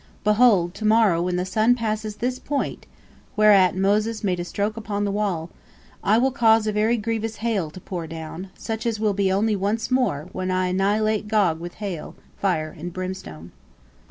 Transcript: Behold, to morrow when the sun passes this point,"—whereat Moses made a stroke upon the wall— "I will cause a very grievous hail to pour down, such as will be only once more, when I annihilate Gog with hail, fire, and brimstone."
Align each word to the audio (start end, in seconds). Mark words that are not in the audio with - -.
Behold, 0.23 0.73
to 0.73 0.83
morrow 0.83 1.21
when 1.21 1.35
the 1.35 1.45
sun 1.45 1.75
passes 1.75 2.15
this 2.15 2.39
point,"—whereat 2.39 3.75
Moses 3.77 4.23
made 4.23 4.39
a 4.39 4.43
stroke 4.43 4.75
upon 4.75 5.05
the 5.05 5.11
wall— 5.11 5.51
"I 6.03 6.17
will 6.17 6.31
cause 6.31 6.65
a 6.65 6.71
very 6.71 6.97
grievous 6.97 7.35
hail 7.35 7.69
to 7.69 7.79
pour 7.79 8.07
down, 8.07 8.49
such 8.57 8.87
as 8.87 8.99
will 8.99 9.13
be 9.13 9.31
only 9.31 9.55
once 9.55 9.91
more, 9.91 10.27
when 10.31 10.49
I 10.49 10.69
annihilate 10.69 11.27
Gog 11.27 11.59
with 11.59 11.75
hail, 11.75 12.15
fire, 12.35 12.75
and 12.75 12.91
brimstone." 12.91 13.51